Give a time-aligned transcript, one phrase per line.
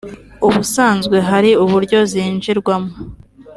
[0.47, 2.91] ubusanzwe hari uburyo zinjirwamo